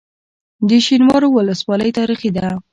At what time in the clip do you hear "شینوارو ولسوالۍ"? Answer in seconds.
0.85-1.91